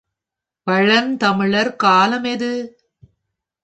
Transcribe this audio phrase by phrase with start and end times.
[0.67, 2.53] பழந்தமிழர் காலம் எது?